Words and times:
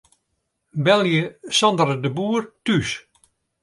Belje 0.87 1.21
Sandra 1.59 2.01
de 2.07 2.15
Boer 2.17 2.43
thús. 2.65 2.89